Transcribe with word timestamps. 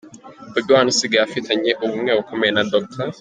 Bobi 0.51 0.71
Wine 0.75 0.91
usigaye 0.93 1.23
afitanye 1.25 1.71
ubumwe 1.83 2.11
bukomeye 2.17 2.51
na 2.53 2.63
Dr. 2.71 3.07